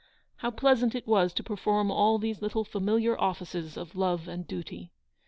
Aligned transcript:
How 0.37 0.49
pleasant 0.49 0.95
it 0.95 1.05
was 1.05 1.31
to 1.33 1.43
perform 1.43 1.91
all 1.91 2.17
these 2.17 2.41
little 2.41 2.63
familiar 2.65 3.15
offices 3.21 3.77
of 3.77 3.95
love 3.95 4.27
and 4.27 4.47
duty. 4.47 4.89